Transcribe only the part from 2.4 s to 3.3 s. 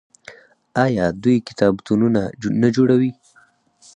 نه جوړوي؟